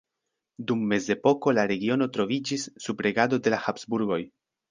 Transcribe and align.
Dum 0.69 0.79
mezepoko 0.93 1.53
la 1.57 1.65
regiono 1.73 2.07
troviĝis 2.17 2.65
sub 2.85 3.05
regado 3.09 3.41
de 3.49 3.53
la 3.57 3.61
Habsburgoj. 3.67 4.21